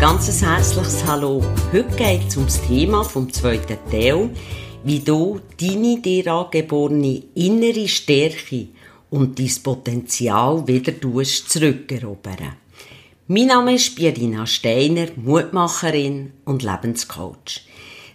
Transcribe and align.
ganz 0.00 0.40
herzliches 0.40 1.04
Hallo. 1.06 1.44
Heute 1.72 1.94
geht 1.94 2.28
es 2.28 2.36
um 2.38 2.46
das 2.46 2.62
Thema 2.62 3.04
vom 3.04 3.30
zweiten 3.30 3.76
Teil, 3.90 4.30
wie 4.82 5.00
du 5.00 5.40
deine 5.60 6.00
dir 6.00 6.26
angeborene 6.32 7.22
innere 7.34 7.86
Stärke 7.86 8.68
und 9.10 9.38
dein 9.38 9.52
Potenzial 9.62 10.66
wieder 10.66 10.94
zurückerobern. 10.98 12.56
Mein 13.26 13.48
Name 13.48 13.74
ist 13.74 13.94
Birina 13.94 14.46
Steiner, 14.46 15.08
Mutmacherin 15.16 16.32
und 16.46 16.62
Lebenscoach. 16.62 17.66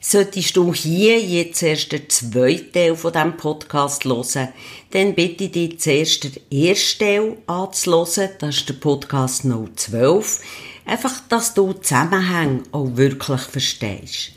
Solltest 0.02 0.58
du 0.58 0.74
hier 0.74 1.20
jetzt 1.20 1.62
erst 1.62 1.92
den 1.92 2.10
zweiten 2.10 2.72
Teil 2.72 2.96
von 2.96 3.14
diesem 3.14 3.38
Podcast 3.38 4.06
hören, 4.06 4.50
dann 4.90 5.14
bitte 5.14 5.44
ich 5.44 5.52
dich 5.52 5.80
zuerst 5.80 6.24
den 6.24 6.34
ersten 6.52 7.00
Teil 7.00 7.38
anzuhören. 7.46 8.32
Das 8.40 8.58
ist 8.58 8.70
der 8.70 8.74
Podcast 8.74 9.46
No 9.46 9.70
12. 9.76 10.42
Einfach, 10.86 11.22
dass 11.28 11.54
du 11.54 11.74
Zusammenhänge 11.74 12.64
auch 12.72 12.96
wirklich 12.96 13.42
verstehst. 13.42 14.32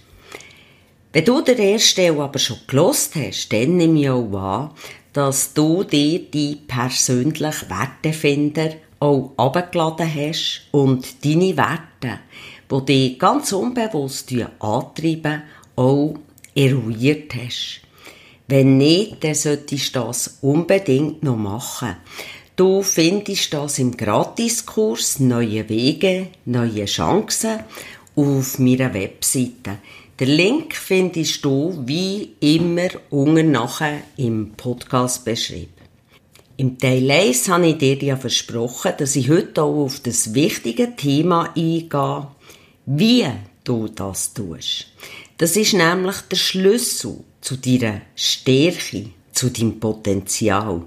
Wenn 1.13 1.25
du 1.25 1.41
den 1.43 1.59
ersten 1.59 1.97
Teil 1.97 2.21
aber 2.21 2.39
schon 2.39 2.59
gelost 2.67 3.15
hast, 3.17 3.53
dann 3.53 3.77
nehme 3.77 4.01
ich 4.01 4.11
auch 4.11 4.33
an, 4.33 4.71
dass 5.13 5.53
du 5.53 5.85
dir 5.85 6.21
die 6.21 6.57
persönlichen 6.67 7.69
Wertefinder 7.69 8.73
auch 9.01 9.33
abgeladen 9.37 10.13
hast 10.15 10.69
und 10.71 11.25
deine 11.25 11.57
Werte, 11.57 12.21
die 12.71 12.85
dich 12.85 13.19
ganz 13.19 13.53
unbewusst 13.53 14.33
antreiben, 14.59 15.43
auch 15.77 16.15
eruiert 16.55 17.35
hast. 17.35 17.81
Wenn 18.47 18.79
nicht, 18.79 19.23
dann 19.23 19.35
solltest 19.35 19.95
du 19.95 20.01
das 20.01 20.39
unbedingt 20.41 21.23
noch 21.23 21.37
machen. 21.37 21.97
Du 22.59 22.83
findest 22.83 23.55
das 23.55 23.79
im 23.79 23.97
Gratiskurs 23.97 25.21
Neue 25.21 25.69
Wege, 25.69 26.27
neue 26.45 26.87
Chancen 26.87 27.61
auf 28.17 28.59
meiner 28.59 28.93
Webseite. 28.95 29.79
Den 30.19 30.29
Link 30.29 30.75
findest 30.75 31.45
du 31.45 31.81
wie 31.87 32.33
immer 32.41 32.89
unten 33.11 33.53
nachher 33.53 34.01
im 34.17 34.55
Podcast 34.57 35.25
beschrieben. 35.25 35.73
Im 36.57 36.77
Teil 36.79 37.09
1 37.09 37.49
habe 37.49 37.69
ich 37.69 37.79
dir 37.79 37.95
ja 37.99 38.17
versprochen, 38.17 38.95
dass 38.99 39.15
ich 39.15 39.31
heute 39.31 39.63
auch 39.63 39.85
auf 39.85 40.01
das 40.01 40.35
wichtige 40.35 40.97
Thema 40.97 41.55
eingehe, 41.57 42.27
wie 42.87 43.25
du 43.63 43.87
das 43.87 44.35
tust. 44.35 44.89
Das 45.37 45.55
ist 45.55 45.75
nämlich 45.75 46.17
der 46.23 46.37
Schlüssel 46.37 47.19
zu 47.41 47.57
deiner 47.57 48.01
Stärke, 48.17 49.11
zu 49.31 49.51
deinem 49.51 49.79
Potenzial. 49.79 50.83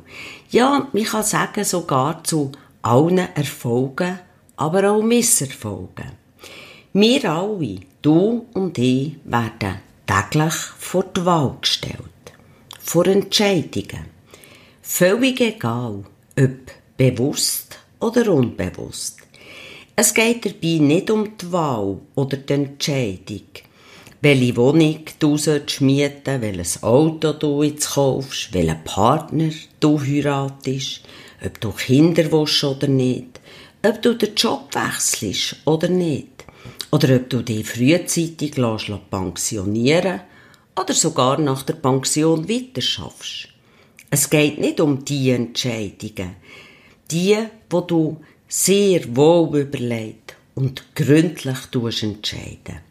Ja, 0.51 0.85
man 0.91 1.03
kann 1.03 1.23
sagen, 1.23 1.63
sogar 1.63 2.25
zu 2.25 2.51
allen 2.81 3.19
Erfolgen, 3.35 4.19
aber 4.57 4.91
auch 4.91 5.01
Misserfolgen. 5.01 6.11
Wir 6.91 7.31
alle, 7.31 7.79
du 8.01 8.47
und 8.53 8.77
ich, 8.77 9.15
werden 9.23 9.79
täglich 10.05 10.53
vor 10.53 11.05
die 11.05 11.25
Wahl 11.25 11.55
gestellt. 11.61 11.95
Vor 12.81 13.07
Entscheidungen. 13.07 14.07
Völlig 14.81 15.39
egal, 15.39 16.03
ob 16.37 16.71
bewusst 16.97 17.79
oder 18.01 18.33
unbewusst. 18.33 19.19
Es 19.95 20.13
geht 20.13 20.45
dabei 20.45 20.79
nicht 20.79 21.09
um 21.09 21.37
die 21.37 21.49
Wahl 21.49 21.97
oder 22.15 22.35
die 22.35 22.53
Entscheidung, 22.53 23.47
welche 24.21 24.55
Wohnung 24.55 24.99
du 25.17 25.29
mieten 25.29 25.39
sollst, 25.39 25.81
welches 26.41 26.83
Auto 26.83 27.33
du 27.33 27.63
jetzt 27.63 27.93
kaufst, 27.93 28.53
welchen 28.53 28.83
Partner 28.83 29.49
du 29.79 29.99
heiratest, 29.99 31.01
ob 31.43 31.59
du 31.59 31.71
Kinder 31.71 32.31
willst 32.31 32.63
oder 32.63 32.87
nicht, 32.87 33.39
ob 33.83 33.99
du 34.01 34.13
den 34.13 34.35
Job 34.35 34.75
wechselst 34.75 35.55
oder 35.65 35.87
nicht, 35.87 36.45
oder 36.91 37.15
ob 37.15 37.29
du 37.31 37.41
dich 37.41 37.67
frühzeitig 37.67 38.57
lässt, 38.57 38.91
pensionieren 39.09 40.21
oder 40.79 40.93
sogar 40.93 41.39
nach 41.39 41.63
der 41.63 41.73
Pension 41.73 42.47
weiter 42.47 42.81
schaffst. 42.81 43.47
Es 44.11 44.29
geht 44.29 44.59
nicht 44.59 44.79
um 44.79 45.03
die 45.03 45.31
Entscheidungen, 45.31 46.35
die, 47.09 47.37
wo 47.69 47.81
du 47.81 48.21
sehr 48.47 49.15
wohl 49.15 49.61
überlegt 49.61 50.35
und 50.53 50.93
gründlich 50.93 51.57
entscheiden. 52.03 52.90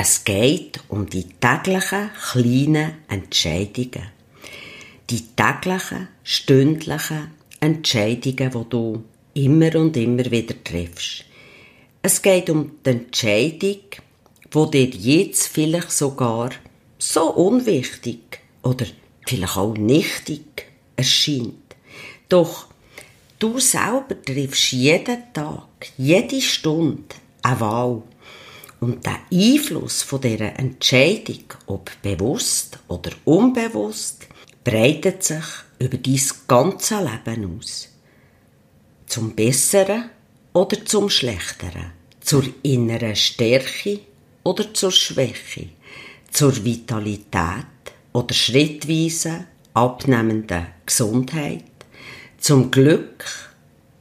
Es 0.00 0.22
geht 0.22 0.78
um 0.86 1.10
die 1.10 1.24
täglichen 1.24 2.10
kleinen 2.30 2.98
Entscheidungen. 3.08 4.06
Die 5.10 5.22
täglichen, 5.34 6.06
stündlichen 6.22 7.32
Entscheidungen, 7.58 8.52
die 8.52 8.70
du 8.70 9.02
immer 9.34 9.74
und 9.74 9.96
immer 9.96 10.30
wieder 10.30 10.54
triffst. 10.62 11.24
Es 12.00 12.22
geht 12.22 12.48
um 12.48 12.76
die 12.86 12.90
Entscheidung, 12.90 13.80
wo 14.52 14.66
dir 14.66 14.86
jetzt 14.86 15.48
vielleicht 15.48 15.90
sogar 15.90 16.50
so 16.96 17.32
unwichtig 17.32 18.38
oder 18.62 18.86
vielleicht 19.26 19.56
auch 19.56 19.76
nichtig 19.76 20.66
erscheint. 20.94 21.74
Doch 22.28 22.68
du 23.40 23.58
selber 23.58 24.14
triffst 24.24 24.70
jeden 24.70 25.32
Tag, 25.32 25.88
jede 25.96 26.40
Stunde 26.40 27.16
eine 27.42 27.58
Wahl. 27.58 28.02
Und 28.80 29.04
der 29.04 29.18
Einfluss 29.32 30.02
von 30.02 30.20
dieser 30.20 30.58
Entscheidung, 30.58 31.44
ob 31.66 31.90
bewusst 32.02 32.78
oder 32.88 33.10
unbewusst, 33.24 34.26
breitet 34.62 35.24
sich 35.24 35.44
über 35.78 35.96
dein 35.96 36.20
ganze 36.46 36.98
Leben 36.98 37.58
aus. 37.58 37.88
Zum 39.06 39.34
Besseren 39.34 40.10
oder 40.52 40.84
zum 40.84 41.10
Schlechteren, 41.10 41.92
zur 42.20 42.44
inneren 42.62 43.16
Stärke 43.16 44.00
oder 44.44 44.72
zur 44.74 44.92
Schwäche, 44.92 45.70
zur 46.30 46.64
Vitalität 46.64 47.66
oder 48.12 48.34
schrittweise 48.34 49.46
abnehmenden 49.74 50.66
Gesundheit, 50.86 51.64
zum 52.38 52.70
Glück, 52.70 53.24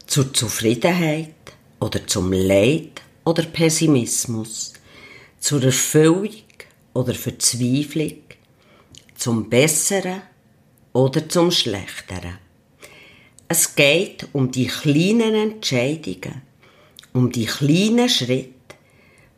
zur 0.06 0.34
Zufriedenheit 0.34 1.34
oder 1.80 2.06
zum 2.06 2.32
Leid 2.32 3.02
oder 3.28 3.44
Pessimismus, 3.44 4.72
zur 5.38 5.62
Erfüllung 5.62 6.30
oder 6.94 7.14
Verzweiflung, 7.14 8.22
zum 9.18 9.50
Besseren 9.50 10.22
oder 10.94 11.28
zum 11.28 11.52
Schlechteren. 11.52 12.38
Es 13.50 13.76
geht 13.76 14.30
um 14.32 14.50
die 14.50 14.68
kleinen 14.68 15.36
Entscheidungen, 15.36 16.42
um 17.12 17.30
die 17.30 17.46
kleinen 17.46 18.08
Schritte, 18.08 18.54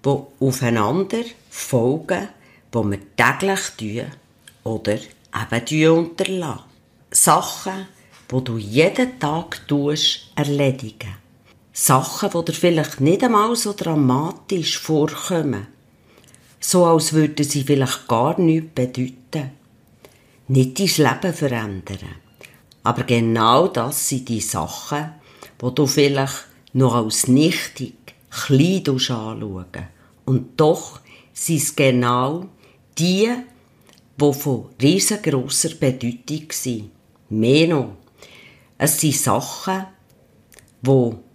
die 0.06 0.17
aufeinander 0.39 1.23
folgen, 1.50 2.29
die 2.71 2.89
wir 2.91 3.00
täglich 3.17 3.61
tun 3.75 4.11
oder 4.66 4.97
eben 4.97 5.97
unterlassen. 5.97 6.63
Sachen, 7.09 7.88
die 8.31 8.44
du 8.44 8.57
jeden 8.59 9.19
Tag 9.19 9.67
tust, 9.67 10.31
erledigen. 10.35 11.28
Sachen, 11.81 12.29
die 12.29 12.45
dir 12.45 12.53
vielleicht 12.53 13.00
nicht 13.00 13.23
einmal 13.23 13.56
so 13.56 13.73
dramatisch 13.73 14.79
vorkommen. 14.79 15.67
So 16.59 16.85
als 16.85 17.13
würden 17.13 17.45
sie 17.45 17.63
vielleicht 17.63 18.06
gar 18.06 18.38
nichts 18.38 18.72
bedeuten. 18.75 19.51
Nicht 20.50 20.78
dein 20.78 21.07
Leben 21.07 21.34
verändern. 21.34 22.16
Aber 22.84 23.03
genau 23.03 23.69
das 23.69 24.09
sind 24.09 24.28
die 24.28 24.41
Sachen, 24.41 25.13
die 25.62 25.73
du 25.73 25.88
vielleicht 25.88 26.47
noch 26.73 26.95
als 26.95 27.29
nichtig, 27.29 27.95
klein 28.29 28.84
anschauen. 28.85 29.66
Und 30.25 30.59
doch 30.59 31.00
sind 31.31 31.62
es 31.62 31.75
genau 31.78 32.45
die, 32.97 33.29
die 34.18 34.34
von 34.34 34.66
riesengroßer 34.81 35.75
Bedeutung 35.75 36.51
sind. 36.51 36.91
Mehr 37.29 37.69
noch. 37.69 37.94
Es 38.78 39.00
sind 39.00 39.16
Sachen, 39.16 39.85
die 40.81 41.28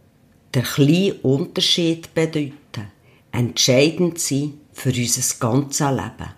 der 0.55 0.63
kleine 0.63 1.15
Unterschied 1.15 2.15
bedeuten, 2.15 2.91
entscheidend 3.33 4.19
sein 4.19 4.55
für 4.73 4.91
unser 4.91 5.39
ganzes 5.41 5.81
Leben, 5.81 6.35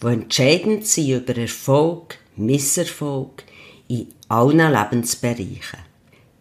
wo 0.00 0.08
entscheidend 0.08 0.86
sind 0.86 1.10
über 1.10 1.36
Erfolg, 1.36 2.18
Misserfolg 2.36 3.44
in 3.88 4.08
allen 4.28 4.72
Lebensbereichen. 4.72 5.80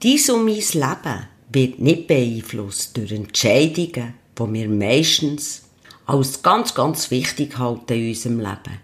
Dies 0.01 0.29
und 0.29 0.45
mein 0.45 0.55
Leben 0.55 1.27
wird 1.51 1.79
nicht 1.79 2.07
beeinflusst 2.07 2.97
durch 2.97 3.11
Entscheidungen, 3.11 4.15
die 4.37 4.53
wir 4.53 4.69
meistens 4.69 5.63
als 6.05 6.41
ganz, 6.41 6.73
ganz 6.73 7.09
wichtig 7.11 7.57
halten 7.57 7.93
in 7.93 8.09
unserem 8.09 8.39
Leben. 8.39 8.79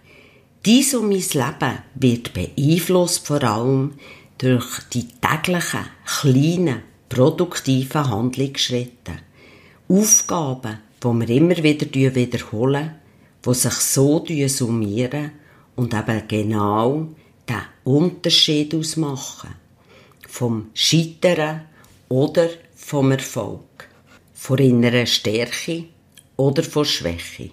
Dies 0.65 0.93
und 0.93 1.09
mein 1.09 1.19
Leben 1.19 1.77
wird 1.95 2.33
beeinflusst 2.33 3.25
vor 3.25 3.43
allem 3.43 3.93
durch 4.37 4.79
die 4.93 5.07
täglichen, 5.07 5.85
kleinen, 6.05 6.83
produktiven 7.11 8.09
Handlungsschritten. 8.09 9.19
Aufgaben, 9.89 10.79
die 11.03 11.07
wir 11.07 11.29
immer 11.29 11.57
wieder 11.57 12.15
wiederholen, 12.15 12.95
die 13.45 13.53
sich 13.53 13.73
so 13.73 14.25
summieren 14.47 15.31
und 15.75 15.93
eben 15.93 16.27
genau 16.27 17.07
den 17.49 17.61
Unterschied 17.83 18.73
ausmachen. 18.73 19.55
Vom 20.27 20.69
Scheitern 20.73 21.65
oder 22.07 22.49
vom 22.75 23.11
Erfolg. 23.11 23.61
von 24.41 24.57
innerer 24.57 25.05
Stärke 25.05 25.83
oder 26.35 26.63
von 26.63 26.83
Schwäche. 26.83 27.51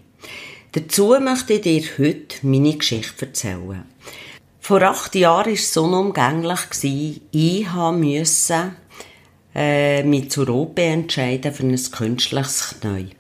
Dazu 0.73 1.15
möchte 1.21 1.53
ich 1.53 1.61
dir 1.61 1.83
heute 1.99 2.47
meine 2.47 2.79
Geschichte 2.79 3.27
erzählen. 3.27 3.85
Vor 4.59 4.81
acht 4.81 5.15
Jahren 5.15 5.47
war 5.47 5.53
es 5.53 5.77
unumgänglich. 5.77 7.21
Ich 7.31 7.67
musste 7.71 8.73
äh, 9.55 10.03
mich 10.03 10.31
zur 10.31 10.49
OP 10.49 10.79
entscheiden 10.79 11.53
für 11.53 11.65
ein 11.65 11.77
künstliches 11.91 12.77
Knie. 12.81 13.11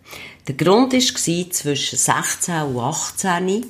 Der 0.46 0.54
Grund 0.54 0.92
war, 0.92 1.50
zwischen 1.50 1.98
16 1.98 2.62
und 2.62 2.78
18 2.78 3.64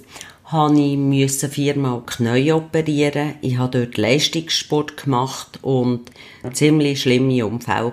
musste 1.10 1.46
ich 1.46 1.52
viermal 1.52 2.02
Knie 2.06 2.52
operieren. 2.52 3.34
Ich 3.43 3.58
habe 3.58 3.78
dort 3.78 3.96
Leistungssport 3.99 4.96
gemacht 4.96 5.58
und 5.62 6.10
ziemlich 6.52 7.02
schlimme 7.02 7.44
Unfälle. 7.44 7.93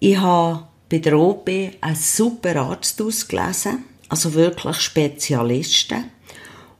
Ich 0.00 0.16
habe 0.16 0.64
bei 0.88 0.98
der 0.98 1.18
OP 1.18 1.48
einen 1.48 1.96
super 1.96 2.56
Arzt 2.56 3.00
ausgelesen, 3.00 3.84
also 4.08 4.34
wirklich 4.34 4.76
Spezialisten. 4.76 6.10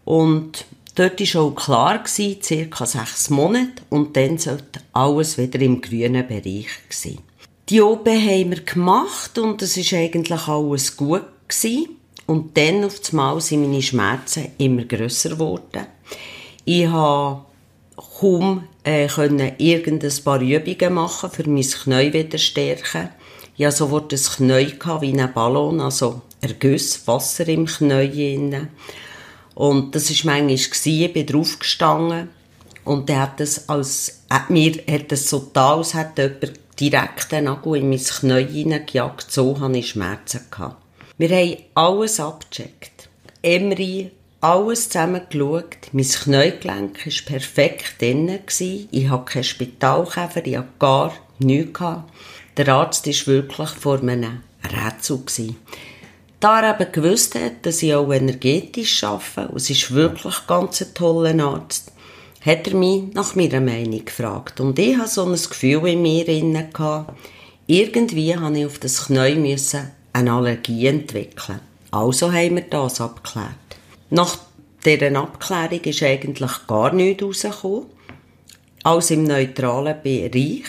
Und 0.05 0.65
dort 0.95 1.35
war 1.35 1.43
auch 1.43 1.55
klar, 1.55 2.03
circa 2.07 2.87
sechs 2.87 3.31
Monate, 3.31 3.83
und 3.91 4.17
dann 4.17 4.39
sollte 4.39 4.81
alles 4.93 5.39
wieder 5.39 5.61
im 5.61 5.81
grünen 5.81 6.27
Bereich 6.27 6.69
sein. 6.91 7.19
Die 7.69 7.81
OP 7.81 8.07
haben 8.07 8.51
wir 8.51 8.61
gemacht 8.61 9.39
und 9.39 9.63
es 9.63 9.77
war 9.77 9.99
eigentlich 9.99 10.49
alles 10.49 10.97
gut. 10.97 11.25
Und 12.27 12.57
dann 12.57 12.85
auf 12.85 13.01
einmal 13.11 13.41
sind 13.41 13.63
meine 13.63 13.83
Schmerzen 13.83 14.49
immer 14.59 14.85
grösser 14.85 15.31
geworden. 15.31 15.87
Ich 16.65 16.87
konnte 16.87 17.43
kaum 17.97 18.65
äh, 18.85 19.07
irgendein 19.59 20.13
paar 20.25 20.41
Übungen 20.41 20.95
machen, 20.95 21.31
für 21.31 21.49
mein 21.49 21.63
Knie 21.63 22.13
wieder 22.13 22.39
stärken. 22.39 23.11
Ich 23.57 23.65
hatte 23.65 23.77
sofort 23.77 24.13
ein 24.13 24.19
Knie 24.19 24.77
wie 25.01 25.21
ein 25.21 25.33
Ballon, 25.33 25.81
also 25.81 26.23
Erguss, 26.41 27.07
Wasser 27.07 27.47
im 27.49 27.67
Knie. 27.67 28.67
Und 29.55 29.95
das 29.95 30.11
war 30.25 30.33
manchmal, 30.33 30.51
ich 30.51 31.13
bin 31.13 31.27
draufgestanden 31.27 32.31
und 32.85 33.09
der 33.09 33.21
hat 33.23 33.41
das 33.41 33.69
als, 33.69 34.23
hat 34.31 34.51
mir, 34.51 34.73
hat 34.91 35.13
das 35.13 35.29
so 35.29 35.51
da, 35.53 35.77
als 35.77 35.95
hätte 35.95 36.23
jemand 36.23 36.61
direkt 36.81 37.35
einen 37.35 37.45
Nagel 37.47 37.77
in 37.77 37.91
mein 37.91 37.99
Knie 37.99 38.47
hineingejagt, 38.47 39.31
so 39.31 39.61
hatte 39.61 39.79
ich 39.79 39.91
Schmerzen. 39.91 40.41
Gehabt. 40.51 40.77
Wir 41.19 41.29
haben 41.29 41.57
alles 41.75 42.19
abgecheckt. 42.19 43.09
Emri, 43.43 44.11
alles 44.41 44.89
zusammen 44.89 45.23
geschaut. 45.31 45.77
Mein 45.93 46.05
Kniegelenk 46.05 47.07
war 47.07 47.25
perfekt 47.27 48.01
drin. 48.01 48.39
Ich 48.91 49.09
hatte 49.09 49.25
keinen 49.25 49.45
Spitalkäfer, 49.45 50.47
ich 50.47 50.57
hatte 50.57 50.69
gar 50.79 51.13
nichts. 51.39 51.81
Der 52.57 52.69
Arzt 52.69 53.07
war 53.07 53.27
wirklich 53.27 53.71
vor 53.71 54.01
einem 54.01 54.41
Rätsel. 54.65 55.55
Da 56.43 56.61
er 56.61 56.81
eben 56.81 56.91
gewusst 56.91 57.37
hat, 57.37 57.65
dass 57.65 57.85
ich 57.85 57.95
auch 57.95 58.13
energetisch 58.13 59.05
arbeite, 59.05 59.47
und 59.47 59.59
es 59.59 59.71
ist 59.71 59.95
wirklich 59.95 60.45
ganz 60.49 60.83
ein 60.83 60.93
toller 60.93 61.39
Arzt, 61.41 61.93
hat 62.45 62.67
er 62.67 62.75
mich 62.75 63.15
nach 63.15 63.37
meiner 63.37 63.61
Meinung 63.61 64.05
gefragt. 64.05 64.59
Und 64.59 64.77
ich 64.81 64.99
hatte 64.99 65.09
so 65.09 65.25
ein 65.25 65.35
Gefühl 65.35 65.87
in 65.87 66.03
mir 66.03 66.27
inne 66.27 66.69
irgendwie 67.69 68.35
musste 68.35 68.59
ich 68.59 68.67
auf 68.67 68.79
das 68.81 69.07
Knie 69.07 69.57
eine 70.13 70.33
Allergie 70.33 70.89
entwickeln. 70.89 71.61
Also 71.93 72.33
haben 72.33 72.57
wir 72.57 72.63
das 72.63 73.01
abgeklärt. 73.01 73.47
Nach 74.11 74.37
dieser 74.85 75.17
Abklärung 75.17 75.81
ist 75.85 76.03
eigentlich 76.03 76.67
gar 76.67 76.93
nichts 76.93 77.23
rausgekommen, 77.23 77.87
als 78.83 79.13
im 79.13 79.23
neutralen 79.23 80.03
Bereich. 80.03 80.65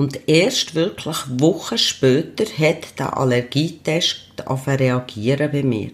Und 0.00 0.18
erst 0.26 0.74
wirklich 0.74 1.18
Wochen 1.28 1.76
später 1.76 2.44
hat 2.44 2.98
der 2.98 3.18
Allergietest 3.18 4.32
reagieren 4.66 5.52
bei 5.52 5.62
mir. 5.62 5.90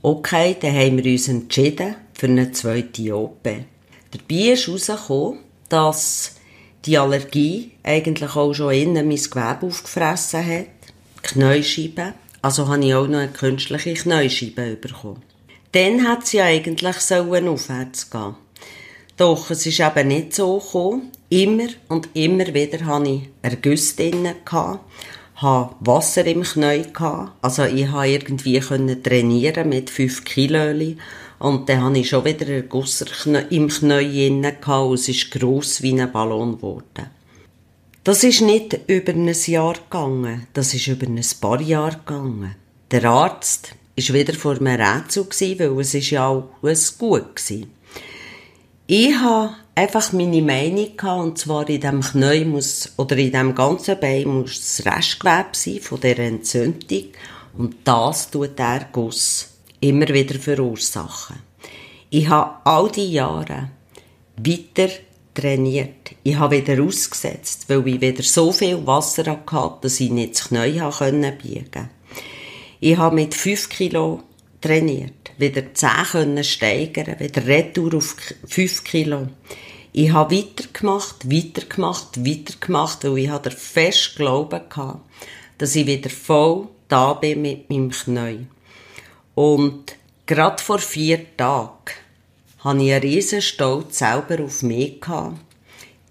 Okay, 0.00 0.56
dann 0.58 0.74
haben 0.74 1.04
wir 1.04 1.12
uns 1.12 1.28
entschieden 1.28 1.96
für 2.14 2.28
eine 2.28 2.50
zweite 2.52 3.14
OP. 3.14 3.44
Dabei 3.44 4.52
ist 4.52 4.68
herausgekommen, 4.68 5.40
dass 5.68 6.36
die 6.86 6.96
Allergie 6.96 7.72
eigentlich 7.82 8.34
auch 8.36 8.54
schon 8.54 8.72
innen 8.72 9.06
mein 9.06 9.16
Gewebe 9.18 9.66
aufgefressen 9.66 10.46
hat. 10.46 10.66
Kniescheiben. 11.22 12.14
Also 12.40 12.68
habe 12.68 12.86
ich 12.86 12.94
auch 12.94 13.06
noch 13.06 13.18
eine 13.18 13.32
künstliche 13.32 13.92
Kniescheibe 13.92 14.76
bekommen. 14.76 15.22
Dann 15.72 16.08
hat 16.08 16.26
sie 16.26 16.40
eigentlich 16.40 16.96
sollen 17.00 17.48
aufwärts 17.48 18.08
gehen. 18.08 18.34
Doch 19.16 19.50
es 19.50 19.64
ist 19.64 19.80
eben 19.80 20.08
nicht 20.08 20.34
so 20.34 20.58
gekommen. 20.58 21.10
Immer 21.28 21.68
und 21.88 22.08
immer 22.14 22.46
wieder 22.54 22.84
hatte 22.84 23.10
ich 23.10 23.28
Ergüsse 23.42 23.96
drin, 23.96 24.28
hatte 25.36 25.74
Wasser 25.80 26.24
im 26.26 26.42
Knie, 26.42 26.84
also 27.42 27.64
ich 27.64 27.90
konnte 27.90 28.48
irgendwie 28.48 28.60
trainieren 29.02 29.68
mit 29.68 29.90
5 29.90 30.24
Kilo 30.24 30.96
und 31.38 31.68
dann 31.68 31.82
hatte 31.82 31.98
ich 31.98 32.08
schon 32.08 32.24
wieder 32.24 32.46
einen 32.46 32.68
Guss 32.68 33.00
im 33.50 33.68
Knie 33.68 34.40
drin 34.40 34.52
und 34.62 34.94
es 34.94 35.08
ist 35.08 35.30
gross 35.32 35.82
wie 35.82 36.00
ein 36.00 36.12
Ballon 36.12 36.56
geworden. 36.56 37.10
Das 38.04 38.22
ist 38.22 38.40
nicht 38.40 38.78
über 38.86 39.12
ein 39.12 39.34
Jahr 39.46 39.74
gegangen, 39.74 40.46
das 40.54 40.72
ist 40.74 40.86
über 40.86 41.06
ein 41.06 41.20
paar 41.40 41.60
Jahre 41.60 41.96
gegangen. 41.96 42.54
Der 42.92 43.04
Arzt 43.04 43.74
war 43.96 44.14
wieder 44.14 44.34
vor 44.34 44.56
einem 44.56 44.80
Rätsel, 44.80 45.26
weil 45.58 45.80
es 45.80 45.92
ist 45.92 46.10
ja 46.10 46.44
alles 46.62 46.96
gut 46.96 47.34
war. 47.50 47.66
Ich 48.88 49.16
hatte 49.16 49.56
einfach 49.74 50.12
meine 50.12 50.42
Meinung 50.42 50.96
gehabt, 50.96 51.20
und 51.20 51.38
zwar 51.38 51.68
in 51.68 51.80
diesem 51.80 52.02
Knie 52.02 52.44
muss, 52.44 52.92
oder 52.96 53.16
in 53.16 53.32
diesem 53.32 53.52
ganzen 53.52 53.98
Bein 53.98 54.28
muss 54.28 54.60
das 54.60 54.86
Restgewebe 54.86 55.48
sein 55.54 55.80
von 55.80 56.00
dieser 56.00 56.18
Entzündung 56.20 57.06
und 57.58 57.74
das 57.82 58.30
tut 58.30 58.56
der 58.56 58.86
Guss 58.92 59.48
immer 59.80 60.06
wieder 60.06 60.38
verursachen. 60.38 61.40
Ich 62.10 62.28
habe 62.28 62.60
all 62.64 62.88
die 62.92 63.10
Jahre 63.10 63.70
weiter 64.36 64.88
trainiert. 65.34 66.12
Ich 66.22 66.36
habe 66.36 66.56
wieder 66.56 66.80
ausgesetzt, 66.80 67.64
weil 67.68 67.88
ich 67.88 68.00
wieder 68.00 68.22
so 68.22 68.52
viel 68.52 68.86
Wasser 68.86 69.24
hatte, 69.50 69.78
dass 69.80 69.98
ich 69.98 70.10
nicht 70.10 70.34
das 70.34 70.44
Knie 70.44 70.80
biegen 71.42 71.64
konnte. 71.72 71.88
Ich 72.78 72.96
habe 72.96 73.16
mit 73.16 73.34
5 73.34 73.68
Kilo 73.68 74.22
trainiert, 74.60 75.15
wieder 75.38 75.74
10 75.74 75.90
können 76.10 76.44
steigern, 76.44 77.18
wieder 77.18 77.46
Retour 77.46 77.94
auf 77.94 78.16
5 78.46 78.84
Kilo. 78.84 79.28
Ich 79.92 80.12
habe 80.12 80.36
weitergemacht, 80.36 81.30
weitergemacht, 81.30 82.24
weitergemacht, 82.24 83.04
weil 83.04 83.18
ich 83.18 83.30
hatte 83.30 83.50
fest 83.50 84.16
Glauben 84.16 84.60
hatte, 84.68 85.00
dass 85.58 85.74
ich 85.74 85.86
wieder 85.86 86.10
voll 86.10 86.68
da 86.88 87.14
bin 87.14 87.42
mit 87.42 87.70
meinem 87.70 87.90
Knie. 87.90 88.46
Und 89.34 89.96
gerade 90.26 90.62
vor 90.62 90.78
vier 90.78 91.36
Tagen 91.36 91.72
hatte 92.58 92.82
ich 92.82 92.92
einen 92.92 93.02
riesen 93.02 93.42
Stolz 93.42 93.98
selber 93.98 94.42
auf 94.44 94.62
mich. 94.62 95.00
Gehabt. 95.00 95.38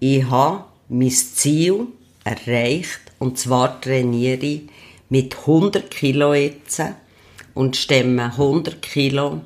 Ich 0.00 0.24
habe 0.24 0.64
mein 0.88 1.10
Ziel 1.10 1.86
erreicht, 2.24 3.00
und 3.18 3.38
zwar 3.38 3.80
trainiere 3.80 4.44
ich 4.44 4.62
mit 5.08 5.36
100 5.36 5.90
Kilo 5.90 6.34
jetzt 6.34 6.82
und 7.56 7.74
stemme 7.74 8.24
100 8.24 8.82
Kilo 8.82 9.40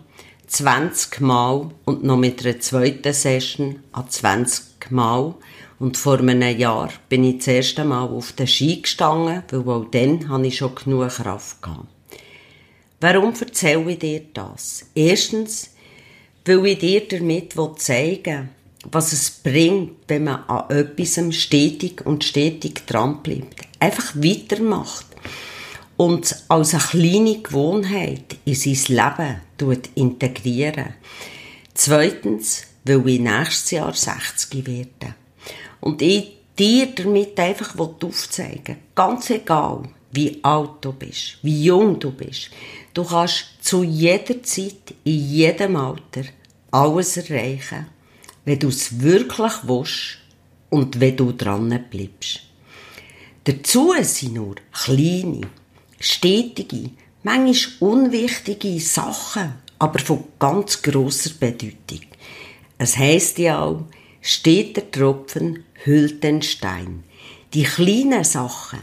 20 0.49 1.21
Mal 1.21 1.71
und 1.85 2.02
noch 2.02 2.17
mit 2.17 2.45
einer 2.45 2.59
zweiten 2.59 3.12
Session 3.12 3.76
an 3.93 4.11
20 4.11 4.90
Mal. 4.90 5.35
Und 5.79 5.97
vor 5.97 6.19
einem 6.19 6.59
Jahr 6.59 6.90
bin 7.09 7.23
ich 7.23 7.38
das 7.38 7.47
erste 7.47 7.85
Mal 7.85 8.09
auf 8.09 8.33
den 8.33 8.49
Ski 8.49 8.83
gestanden, 8.83 9.45
weil 9.50 9.75
auch 9.75 9.87
dann 9.90 10.29
hatte 10.29 10.47
ich 10.47 10.59
schon 10.59 10.75
genug 10.75 11.09
Kraft. 11.09 11.62
Gehabt. 11.62 11.87
Warum 13.00 13.33
erzähle 13.33 13.93
ich 13.93 13.99
dir 14.00 14.23
das? 14.35 14.87
Erstens, 14.95 15.71
weil 16.45 16.67
ich 16.67 16.79
dir 16.79 17.07
damit 17.09 17.55
zeigen 17.79 18.25
will, 18.25 18.49
was 18.90 19.12
es 19.12 19.31
bringt, 19.31 19.93
wenn 20.09 20.25
man 20.25 20.43
an 20.49 20.69
etwas 20.69 21.35
stetig 21.35 22.05
und 22.05 22.25
stetig 22.25 22.87
dranbleibt. 22.87 23.55
Einfach 23.79 24.17
weitermacht 24.17 25.07
und 26.00 26.35
als 26.49 26.73
eine 26.73 26.83
kleine 26.83 27.42
Gewohnheit 27.42 28.38
in 28.47 28.54
sein 28.54 28.97
Leben 29.59 29.83
integrieren. 29.97 30.95
Zweitens, 31.75 32.62
weil 32.87 33.07
ich 33.07 33.21
nächstes 33.21 33.73
Jahr 33.73 33.92
60 33.92 34.66
werde. 34.66 35.14
Und 35.83 36.00
ich 36.00 36.38
dir 36.59 36.87
damit 36.95 37.38
einfach 37.38 37.78
aufzeigen 37.78 38.78
ganz 38.95 39.28
egal, 39.28 39.90
wie 40.11 40.42
alt 40.42 40.71
du 40.80 40.95
bist, 40.95 41.37
wie 41.42 41.64
jung 41.64 42.00
du 42.00 42.12
bist, 42.12 42.49
du 42.95 43.04
kannst 43.04 43.59
zu 43.61 43.83
jeder 43.83 44.42
Zeit, 44.42 44.95
in 45.04 45.28
jedem 45.28 45.76
Alter, 45.76 46.23
alles 46.71 47.19
erreichen, 47.19 47.88
wenn 48.47 48.59
du 48.59 48.69
es 48.69 49.02
wirklich 49.02 49.52
willst 49.64 50.16
und 50.71 50.99
wenn 50.99 51.19
du 51.19 51.33
dran 51.33 51.85
bleibst. 51.90 52.40
Dazu 53.45 53.92
sind 54.00 54.35
nur 54.35 54.54
kleine, 54.73 55.42
stetige, 56.00 56.90
manchmal 57.23 57.92
unwichtige 57.92 58.80
Sachen, 58.80 59.54
aber 59.78 59.99
von 60.00 60.25
ganz 60.38 60.83
grosser 60.83 61.30
Bedeutung. 61.38 62.00
Es 62.78 62.97
heisst 62.97 63.38
ja 63.38 63.62
auch, 63.62 63.85
steht 64.21 64.76
der 64.76 64.90
Tropfen 64.90 65.64
hüllt 65.85 66.25
den 66.25 66.42
Stein. 66.42 67.04
Die 67.54 67.64
kleinen 67.64 68.25
Sachen, 68.25 68.80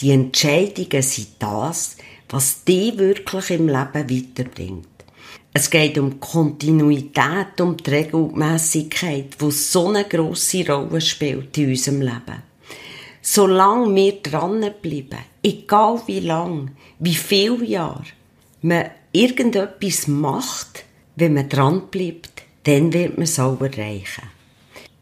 Die 0.00 0.12
Entscheidungen 0.12 1.02
sind 1.02 1.28
das, 1.38 1.96
was 2.30 2.64
dich 2.64 2.96
wirklich 2.96 3.50
im 3.50 3.68
Leben 3.68 4.08
weiterbringt. 4.08 4.86
Es 5.52 5.68
geht 5.68 5.98
um 5.98 6.18
Kontinuität, 6.20 7.60
um 7.60 7.76
die 7.76 7.90
Regelmäßigkeit, 7.90 9.36
die 9.40 9.50
so 9.50 9.88
eine 9.88 10.04
grosse 10.04 10.66
Rolle 10.66 11.00
spielt 11.00 11.58
in 11.58 11.70
unserem 11.70 12.00
Leben. 12.00 12.49
Solange 13.22 13.94
wir 13.94 14.22
dranbleiben, 14.22 15.18
egal 15.42 16.00
wie 16.06 16.20
lang, 16.20 16.70
wie 16.98 17.14
viele 17.14 17.64
Jahre, 17.64 18.04
man 18.62 18.90
irgendetwas 19.12 20.06
macht, 20.06 20.84
wenn 21.16 21.34
man 21.34 21.48
dranbleibt, 21.48 22.42
dann 22.64 22.92
wird 22.92 23.14
man 23.16 23.24
es 23.24 23.38
auch 23.38 23.60
erreichen. 23.60 24.30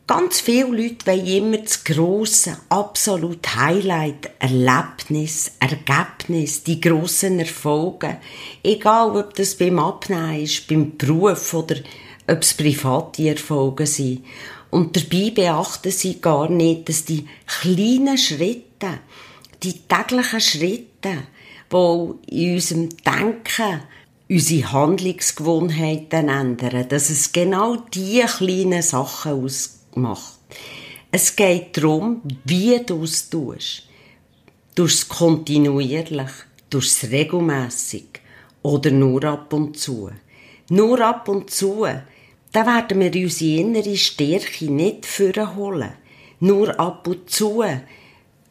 Ganz 0.09 0.41
viele 0.41 0.69
Leute 0.69 1.07
wollen 1.07 1.27
immer 1.27 1.59
das 1.59 1.85
grosse, 1.85 2.57
absolute 2.71 3.57
Highlight, 3.57 4.31
Erlebnis, 4.39 5.53
Ergebnis, 5.61 6.65
die 6.65 6.81
grossen 6.81 7.39
Erfolge. 7.39 8.17
Egal, 8.63 9.15
ob 9.15 9.35
das 9.35 9.55
beim 9.55 9.79
Abnehmen 9.79 10.43
ist, 10.43 10.67
beim 10.67 10.97
Beruf 10.97 11.53
oder 11.53 11.77
ob 12.27 12.41
es 12.41 12.55
private 12.55 13.29
Erfolge 13.29 13.87
sind. 13.87 14.25
Und 14.71 14.97
dabei 14.97 15.31
beachten 15.31 15.91
sie 15.91 16.21
gar 16.21 16.51
nicht, 16.51 16.89
dass 16.89 17.05
die 17.05 17.27
kleinen 17.47 18.19
Schritte, 18.19 19.01
die 19.63 19.81
täglichen 19.81 20.41
Schritte, 20.41 21.25
die 21.73 22.47
in 22.47 22.55
unserem 22.55 22.89
Denken 22.99 23.81
unsere 24.29 24.73
Handlungsgewohnheiten 24.73 26.29
ändern, 26.29 26.89
dass 26.89 27.09
es 27.09 27.33
genau 27.33 27.77
diese 27.77 28.27
kleinen 28.27 28.83
Sachen 28.83 29.45
ausgeht 29.45 29.79
macht. 29.97 30.39
Es 31.11 31.35
geht 31.35 31.77
darum, 31.77 32.23
wie 32.45 32.79
du 32.85 33.05
es 33.05 33.31
tust. 33.31 33.85
Durchs 34.75 35.09
kontinuierlich, 35.09 36.31
durchs 36.71 37.05
regelmässig 37.05 38.21
oder 38.63 38.91
nur 38.91 39.25
ab 39.25 39.53
und 39.53 39.79
zu. 39.79 40.11
Nur 40.69 41.01
ab 41.01 41.29
und 41.29 41.51
zu, 41.51 41.87
da 42.53 42.67
werden 42.67 43.01
wir 43.01 43.25
unsere 43.25 43.61
innere 43.61 43.97
Stärke 43.97 44.73
nicht 44.73 45.07
holen. 45.19 45.93
Nur 46.41 46.79
ab 46.79 47.07
und 47.07 47.29
zu, 47.29 47.65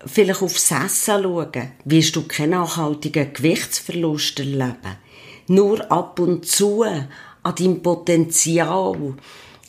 vielleicht 0.05 0.41
aufs 0.41 0.71
Essen 0.71 1.23
schauen, 1.23 1.71
wirst 1.85 2.15
du 2.15 2.23
keinen 2.27 2.51
nachhaltigen 2.51 3.33
Gewichtsverlust 3.33 4.39
erleben. 4.39 4.97
Nur 5.47 5.91
ab 5.91 6.19
und 6.19 6.45
zu 6.45 6.83
an 6.83 7.07
deinem 7.43 7.81
Potenzial 7.81 9.15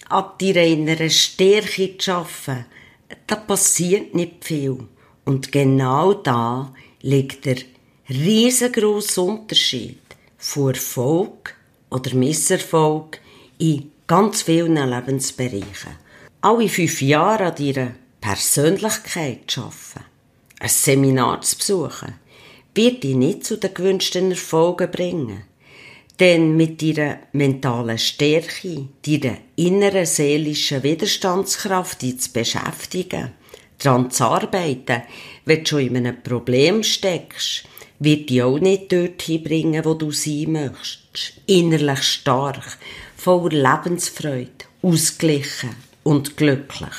an 0.09 0.25
deiner 0.41 0.63
inneren 0.63 1.11
Stärke 1.11 1.97
zu 1.99 2.13
arbeiten, 2.13 2.65
da 3.27 3.37
passiert 3.37 4.15
nicht 4.15 4.45
viel. 4.45 4.79
Und 5.25 5.53
genau 5.53 6.15
da 6.15 6.73
liegt 7.03 7.45
der 7.45 7.59
riesengroße 8.09 9.21
Unterschied 9.21 10.01
von 10.39 10.71
Erfolg 10.75 11.55
oder 11.91 12.15
Misserfolg 12.15 13.21
in 13.59 13.91
ganz 14.09 14.43
vielen 14.43 14.75
Lebensbereichen. 14.91 15.97
Alle 16.41 16.69
fünf 16.69 17.03
Jahre 17.03 17.47
an 17.47 17.55
deiner 17.55 17.95
Persönlichkeit 18.21 19.43
zu 19.47 19.61
arbeiten, 19.61 20.07
ein 20.61 20.69
Seminar 20.69 21.43
zu 21.43 21.59
besuchen, 21.59 22.15
wird 22.75 23.05
dich 23.05 23.15
nicht 23.15 23.45
zu 23.45 23.59
den 23.59 23.75
gewünschten 23.75 24.31
Erfolgen 24.31 24.91
bringen. 24.91 25.45
Denn 26.19 26.57
mit 26.57 26.83
ihrer 26.83 27.19
mentalen 27.33 27.99
Stärke, 27.99 28.89
ihrer 29.07 29.37
inneren 29.57 30.07
seelischen 30.07 30.83
Widerstandskraft, 30.83 32.03
die 32.03 32.17
zu 32.17 32.33
beschäftigen, 32.33 33.33
daran 33.79 34.11
zu 34.11 34.25
arbeiten, 34.25 35.03
wenn 35.45 35.65
du 35.65 35.67
schon 35.67 35.81
in 35.81 35.97
einem 35.99 36.23
Problem 36.23 36.83
steckst, 36.83 37.65
wird 38.01 38.31
dich 38.31 38.43
auch 38.43 38.59
nicht 38.59 38.91
dorthin 38.91 39.43
bringen, 39.43 39.85
wo 39.85 39.95
du 39.95 40.11
sein 40.13 40.53
möchtest. 40.53 41.41
Innerlich 41.47 42.03
stark, 42.03 42.79
voller 43.19 43.51
Lebensfreude, 43.51 44.65
ausgeglichen 44.81 45.75
und 46.05 46.37
glücklich. 46.37 46.95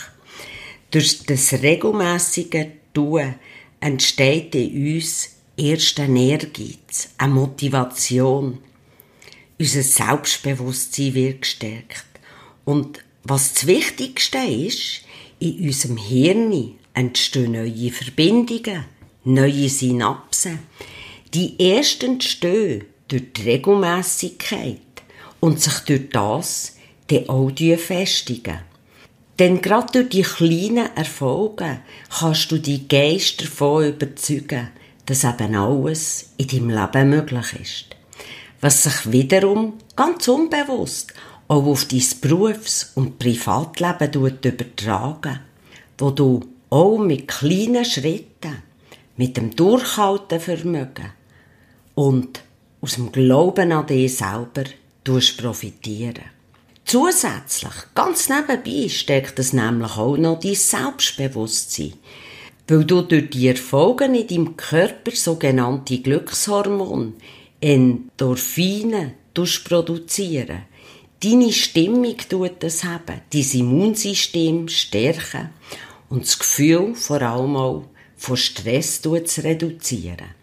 Durch 0.91 1.23
das 1.25 1.53
regelmäßige 1.53 2.67
Tun 2.93 3.35
entsteht 3.79 4.53
in 4.53 4.95
uns 4.95 5.29
erst 5.55 5.99
ein 5.99 6.15
Ehrgeiz, 6.17 7.09
eine 7.17 7.33
Motivation, 7.33 8.59
unser 9.57 9.83
Selbstbewusstsein 9.83 11.13
wird 11.13 11.41
gestärkt. 11.41 12.05
Und 12.65 12.99
was 13.23 13.53
das 13.53 13.67
Wichtigste 13.67 14.39
ist, 14.39 15.01
in 15.39 15.67
unserem 15.67 15.97
Hirn 15.97 16.75
entstehen 16.93 17.53
neue 17.53 17.91
Verbindungen, 17.91 18.85
neue 19.23 19.69
Synapsen. 19.69 20.59
Die 21.33 21.57
ersten 21.59 22.13
entstehen 22.13 22.85
durch 23.07 23.23
die 23.33 23.41
Regelmässigkeit 23.43 24.88
und 25.39 25.62
sich 25.62 25.79
durch 25.79 26.10
das 26.12 26.75
die 27.10 27.27
auch 27.27 27.51
festigen. 27.77 28.60
Denn 29.39 29.62
gerade 29.62 30.03
durch 30.03 30.10
die 30.10 30.22
kleinen 30.22 30.96
Erfolge 30.96 31.79
kannst 32.19 32.51
du 32.51 32.58
die 32.58 32.88
Geist 32.88 33.41
davon 33.41 33.89
überzeugen, 33.89 34.69
dass 35.05 35.24
eben 35.24 35.55
alles 35.55 36.34
in 36.38 36.48
deinem 36.48 36.69
Leben 36.69 37.10
möglich 37.10 37.53
ist 37.60 37.96
was 38.62 38.84
sich 38.84 39.12
wiederum 39.12 39.74
ganz 39.96 40.27
unbewusst 40.27 41.13
auch 41.48 41.65
auf 41.65 41.86
dein 41.86 42.03
Berufs- 42.22 42.91
und 42.96 43.17
Privatleben 43.17 44.38
übertragen, 44.43 45.39
wo 45.98 46.12
du 46.12 46.41
auch 46.69 46.98
mit 46.98 47.27
kleinen 47.27 47.86
Schritten, 47.86 48.63
mit 49.17 49.36
dem 49.38 49.55
Durchhaltevermögen 49.55 51.12
und 51.96 52.41
aus 52.81 52.96
dem 52.96 53.12
Glauben 53.12 53.72
an 53.72 53.88
dich 53.88 54.17
selber 54.17 54.63
profitieren. 55.37 56.23
Zusätzlich, 56.85 57.73
ganz 57.93 58.29
nebenbei, 58.29 58.89
steckt 58.89 59.37
es 59.37 59.53
nämlich 59.53 59.97
auch 59.97 60.17
noch 60.17 60.39
dein 60.39 60.55
Selbstbewusstsein, 60.55 61.93
weil 62.67 62.83
du 62.83 63.01
durch 63.01 63.29
die 63.29 63.47
Erfolge 63.47 64.05
in 64.05 64.27
deinem 64.27 64.57
Körper 64.57 65.11
sogenannte 65.11 65.99
Glückshormone 65.99 67.13
Endorphine 67.61 69.13
produzieren. 69.33 70.63
Deine 71.21 71.51
Stimmung 71.51 72.17
tut 72.29 72.63
das 72.63 72.83
haben, 72.83 73.21
dein 73.31 73.51
Immunsystem 73.53 74.67
stärken 74.67 75.49
und 76.09 76.23
das 76.23 76.39
Gefühl 76.39 76.95
vor 76.95 77.21
allem 77.21 77.55
auch 77.55 77.83
von 78.17 78.37
Stress 78.37 79.01
zu 79.01 79.13
reduzieren. 79.13 80.35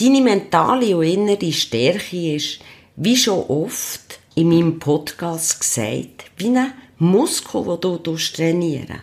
Deine 0.00 0.20
mentale 0.20 0.96
und 0.96 1.04
innere 1.04 1.52
Stärke 1.52 2.36
ist, 2.36 2.60
wie 3.00 3.16
schon 3.16 3.44
oft 3.46 4.18
in 4.34 4.48
meinem 4.48 4.80
Podcast 4.80 5.60
gesagt, 5.60 6.32
wie 6.36 6.48
ein 6.48 6.72
Muskel, 6.98 7.62
den 7.78 8.02
du 8.02 8.16
trainieren 8.16 9.02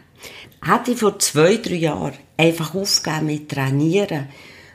Hätte 0.62 0.92
ich 0.92 0.98
vor 0.98 1.18
zwei, 1.20 1.58
drei 1.58 1.76
Jahren 1.76 2.14
einfach 2.36 2.76
aufgegeben 2.76 3.26
mit 3.28 3.50
Trainieren, 3.50 4.28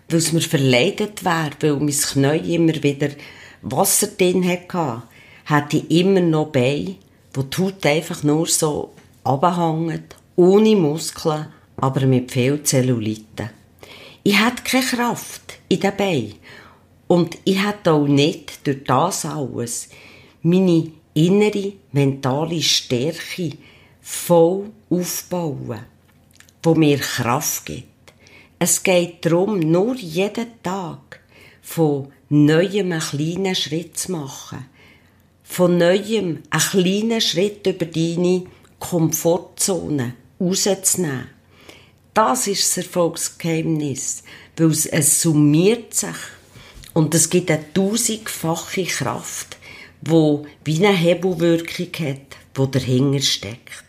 weil 0.08 0.18
es 0.18 0.32
mir 0.32 0.40
verleidet 0.40 1.22
wäre, 1.22 1.50
weil 1.60 1.76
mein 1.76 1.90
Knie 1.90 2.54
immer 2.54 2.82
wieder 2.82 3.10
Wasser 3.60 4.06
drin 4.06 4.48
hatte, 4.48 5.02
hatte 5.44 5.76
ich 5.76 5.90
immer 5.90 6.20
noch 6.20 6.46
Beine, 6.46 6.96
wo 7.34 7.42
die 7.42 7.58
Haut 7.58 7.84
einfach 7.84 8.22
nur 8.22 8.46
so 8.46 8.92
abhängt, 9.22 10.16
ohne 10.36 10.76
Muskeln, 10.76 11.46
aber 11.76 12.06
mit 12.06 12.32
viel 12.32 12.62
Zellulite. 12.62 13.50
Ich 14.22 14.38
hatte 14.38 14.62
keine 14.62 14.84
Kraft 14.84 15.58
in 15.68 15.80
den 15.80 15.96
Beinen. 15.96 16.34
Und 17.10 17.38
ich 17.44 17.58
hatte 17.58 17.92
auch 17.92 18.06
nicht 18.06 18.64
durch 18.64 18.84
das 18.84 19.24
alles 19.24 19.88
meine 20.42 20.92
innere 21.12 21.72
mentale 21.90 22.62
Stärke 22.62 23.50
voll 24.00 24.70
aufbauen, 24.88 25.86
wo 26.62 26.74
mir 26.76 26.98
Kraft 26.98 27.66
gibt. 27.66 28.12
Es 28.60 28.84
geht 28.84 29.26
darum, 29.26 29.58
nur 29.58 29.96
jeden 29.96 30.62
Tag 30.62 31.18
von 31.60 32.12
neuem 32.28 32.92
einen 32.92 33.00
kleinen 33.00 33.56
Schritt 33.56 33.98
zu 33.98 34.12
machen. 34.12 34.66
Von 35.42 35.78
neuem 35.78 36.44
einen 36.48 36.70
kleinen 36.70 37.20
Schritt 37.20 37.66
über 37.66 37.86
deine 37.86 38.44
Komfortzone 38.78 40.14
rauszunehmen. 40.40 41.26
Das 42.14 42.46
ist 42.46 42.76
das 42.76 42.84
Erfolgsgeheimnis, 42.84 44.22
weil 44.56 44.70
es 44.70 45.22
summiert 45.22 45.92
sich 45.92 46.14
und 46.94 47.14
es 47.14 47.30
gibt 47.30 47.50
eine 47.50 47.72
tausendfache 47.72 48.84
Kraft, 48.84 49.56
wo 50.00 50.46
wie 50.64 50.84
eine 50.84 50.96
Hebelwirkung 50.96 52.06
hat, 52.06 52.36
wo 52.54 52.66
dahinter 52.66 53.22
steckt. 53.22 53.84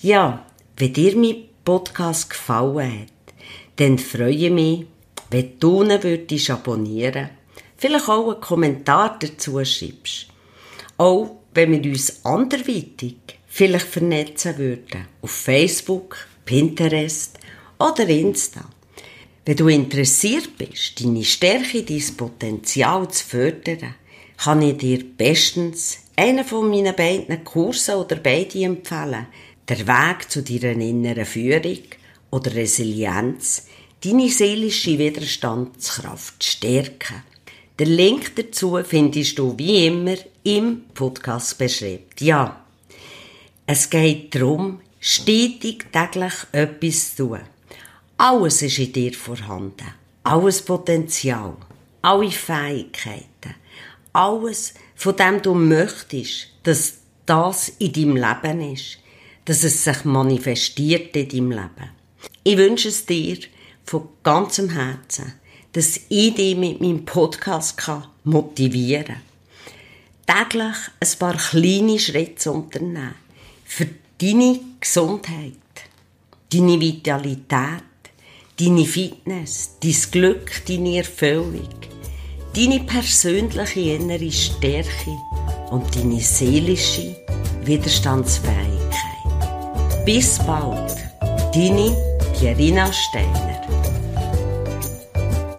Ja, 0.00 0.46
wenn 0.76 0.92
dir 0.92 1.16
mein 1.16 1.44
Podcast 1.64 2.30
gefallen 2.30 3.00
hat, 3.02 3.34
dann 3.76 3.98
freue 3.98 4.30
ich 4.30 4.50
mich, 4.50 4.86
wenn 5.30 5.58
du 5.58 5.82
ihn 5.82 6.02
würdest 6.02 6.50
abonnieren 6.50 7.30
vielleicht 7.84 8.08
auch 8.08 8.32
einen 8.32 8.40
Kommentar 8.40 9.18
dazu 9.18 9.62
schreibst. 9.62 10.28
Auch 10.96 11.36
wenn 11.52 11.70
wir 11.70 11.90
uns 11.90 12.24
anderweitig 12.24 13.16
vielleicht 13.46 13.86
vernetzen 13.86 14.56
würden, 14.56 15.06
auf 15.20 15.30
Facebook, 15.30 16.16
Pinterest 16.46 17.38
oder 17.78 18.08
Insta. 18.08 18.64
Wenn 19.46 19.56
du 19.56 19.68
interessiert 19.68 20.56
bist, 20.56 21.04
deine 21.04 21.22
Stärke, 21.22 21.82
dein 21.82 22.16
Potenzial 22.16 23.10
zu 23.10 23.24
fördern, 23.26 23.94
kann 24.38 24.62
ich 24.62 24.78
dir 24.78 25.04
bestens 25.04 25.98
einen 26.16 26.44
von 26.44 26.70
meinen 26.70 26.96
beiden 26.96 27.44
Kursen 27.44 27.96
oder 27.96 28.16
beide 28.16 28.64
empfehlen. 28.64 29.26
Der 29.68 29.86
Weg 29.86 30.30
zu 30.30 30.42
deiner 30.42 30.82
inneren 30.82 31.26
Führung 31.26 31.78
oder 32.30 32.54
Resilienz, 32.54 33.66
deine 34.02 34.30
seelische 34.30 34.98
Widerstandskraft 34.98 36.42
stärken. 36.42 37.22
Den 37.78 37.88
Link 37.88 38.36
dazu 38.36 38.78
findest 38.82 39.38
du 39.38 39.54
wie 39.58 39.86
immer 39.86 40.16
im 40.42 40.84
Podcast 40.94 41.58
beschrieben. 41.58 42.04
Ja, 42.18 42.64
es 43.66 43.90
geht 43.90 44.34
darum, 44.34 44.80
stetig 45.00 45.86
täglich 45.92 46.34
etwas 46.52 47.16
zu 47.16 47.28
tun. 47.28 47.53
Alles 48.16 48.62
ist 48.62 48.78
in 48.78 48.92
dir 48.92 49.12
vorhanden. 49.12 49.92
Alles 50.22 50.62
Potenzial. 50.62 51.56
Alle 52.02 52.30
Fähigkeiten. 52.30 53.54
Alles, 54.12 54.74
von 54.94 55.16
dem 55.16 55.42
du 55.42 55.54
möchtest, 55.54 56.48
dass 56.62 56.94
das 57.26 57.70
in 57.78 57.92
deinem 57.92 58.16
Leben 58.16 58.72
ist. 58.72 58.98
Dass 59.44 59.64
es 59.64 59.84
sich 59.84 60.04
manifestiert 60.04 61.16
in 61.16 61.28
deinem 61.28 61.50
Leben. 61.50 61.90
Ich 62.44 62.56
wünsche 62.56 62.88
es 62.88 63.04
dir 63.04 63.38
von 63.84 64.08
ganzem 64.22 64.70
Herzen, 64.70 65.34
dass 65.72 66.00
ich 66.08 66.34
dich 66.34 66.56
mit 66.56 66.80
meinem 66.80 67.04
Podcast 67.04 67.76
motivieren 68.22 69.16
kann. 70.26 70.48
Täglich 70.48 70.76
ein 71.00 71.18
paar 71.18 71.36
kleine 71.36 71.98
Schritte 71.98 72.36
zu 72.36 72.52
unternehmen. 72.52 73.14
Für 73.64 73.88
deine 74.18 74.60
Gesundheit, 74.80 75.52
deine 76.50 76.80
Vitalität, 76.80 77.82
deine 78.60 78.84
Fitness, 78.84 79.78
dein 79.82 79.96
Glück, 80.10 80.62
deine 80.66 80.98
Erfüllung, 80.98 81.68
deine 82.54 82.80
persönliche 82.80 83.80
innere 83.80 84.30
Stärke 84.30 85.16
und 85.70 85.96
deine 85.96 86.20
seelische 86.20 87.16
Widerstandsfähigkeit. 87.64 90.04
Bis 90.04 90.38
bald, 90.38 90.94
deine 91.54 91.96
Pierina 92.38 92.92
Steiner. 92.92 93.53